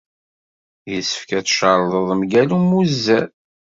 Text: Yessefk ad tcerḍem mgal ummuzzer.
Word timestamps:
Yessefk 0.91 1.29
ad 1.37 1.45
tcerḍem 1.45 2.09
mgal 2.21 2.49
ummuzzer. 2.57 3.27